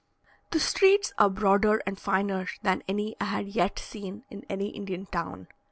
The 0.49 0.59
streets 0.59 1.13
are 1.19 1.29
broader 1.29 1.79
and 1.85 1.95
finer 1.95 2.47
than 2.63 2.81
any 2.87 3.15
I 3.21 3.25
had 3.25 3.47
yet 3.49 3.77
seen 3.77 4.23
in 4.31 4.43
any 4.49 4.69
Indian 4.69 5.05
town. 5.05 5.47